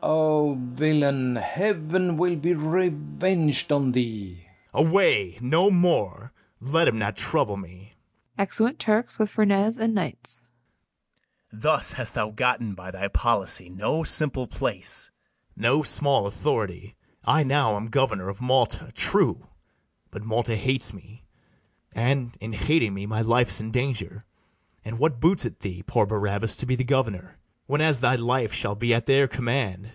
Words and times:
FERNEZE. 0.00 0.12
O 0.14 0.54
villain! 0.74 1.36
heaven 1.36 2.16
will 2.16 2.36
be 2.36 2.54
reveng'd 2.54 3.72
on 3.72 3.92
thee. 3.92 4.46
BARABAS. 4.72 4.90
Away! 4.92 5.38
no 5.40 5.70
more; 5.70 6.32
let 6.60 6.86
him 6.88 6.98
not 6.98 7.16
trouble 7.16 7.56
me. 7.56 7.94
[Exeunt 8.38 8.78
TURKS 8.78 9.18
with 9.18 9.28
FERNEZE 9.28 9.76
and 9.78 9.94
KNIGHTS.] 9.94 10.40
Thus 11.52 11.92
hast 11.92 12.14
thou 12.14 12.30
gotten, 12.30 12.74
by 12.74 12.90
thy 12.92 13.08
policy, 13.08 13.68
No 13.68 14.04
simple 14.04 14.46
place, 14.46 15.10
no 15.56 15.82
small 15.82 16.26
authority: 16.26 16.94
I 17.24 17.42
now 17.42 17.76
am 17.76 17.88
governor 17.88 18.28
of 18.28 18.40
Malta; 18.40 18.92
true, 18.94 19.48
But 20.10 20.24
Malta 20.24 20.56
hates 20.56 20.94
me, 20.94 21.24
and, 21.92 22.36
in 22.40 22.52
hating 22.52 22.94
me, 22.94 23.06
My 23.06 23.20
life's 23.20 23.60
in 23.60 23.72
danger; 23.72 24.22
and 24.84 24.98
what 25.00 25.20
boots 25.20 25.44
it 25.44 25.60
thee, 25.60 25.82
Poor 25.84 26.06
Barabas, 26.06 26.56
to 26.58 26.66
be 26.66 26.76
the 26.76 26.84
governor, 26.84 27.34
Whenas 27.66 28.00
thy 28.00 28.14
life 28.14 28.54
shall 28.54 28.74
be 28.76 28.94
at 28.94 29.04
their 29.04 29.28
command? 29.28 29.92